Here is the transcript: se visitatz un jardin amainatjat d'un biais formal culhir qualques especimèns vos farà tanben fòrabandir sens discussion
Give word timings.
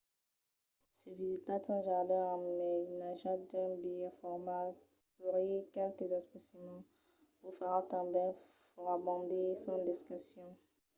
se 0.99 1.09
visitatz 1.21 1.67
un 1.75 1.81
jardin 1.89 2.23
amainatjat 2.35 3.39
d'un 3.51 3.71
biais 3.83 4.17
formal 4.21 4.67
culhir 5.17 5.63
qualques 5.73 6.11
especimèns 6.21 6.85
vos 7.41 7.57
farà 7.59 7.79
tanben 7.93 8.29
fòrabandir 8.73 9.47
sens 9.63 9.81
discussion 9.91 10.47